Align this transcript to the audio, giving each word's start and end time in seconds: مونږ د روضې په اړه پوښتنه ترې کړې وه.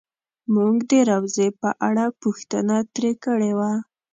مونږ 0.53 0.75
د 0.91 0.93
روضې 1.09 1.47
په 1.61 1.69
اړه 1.87 2.05
پوښتنه 2.21 2.75
ترې 2.93 3.11
کړې 3.23 3.51
وه. 3.57 3.71